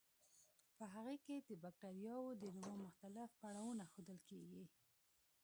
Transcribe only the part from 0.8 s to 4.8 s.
هغې کې د بکټریاوو د نمو مختلف پړاوونه ښودل کیږي.